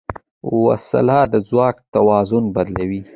وسله 0.63 1.19
د 1.31 1.35
ځواک 1.49 1.75
توازن 1.93 2.43
بدلوي 2.55 3.01